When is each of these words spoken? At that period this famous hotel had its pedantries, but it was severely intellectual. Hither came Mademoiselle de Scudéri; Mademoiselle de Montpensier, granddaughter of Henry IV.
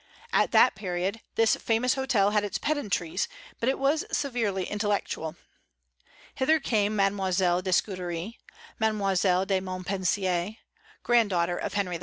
At 0.33 0.49
that 0.49 0.73
period 0.73 1.21
this 1.35 1.55
famous 1.57 1.93
hotel 1.93 2.31
had 2.31 2.43
its 2.43 2.57
pedantries, 2.57 3.27
but 3.59 3.69
it 3.69 3.77
was 3.77 4.03
severely 4.11 4.63
intellectual. 4.65 5.35
Hither 6.33 6.59
came 6.59 6.95
Mademoiselle 6.95 7.61
de 7.61 7.69
Scudéri; 7.69 8.39
Mademoiselle 8.79 9.45
de 9.45 9.59
Montpensier, 9.59 10.55
granddaughter 11.03 11.55
of 11.55 11.75
Henry 11.75 11.97
IV. 11.97 11.99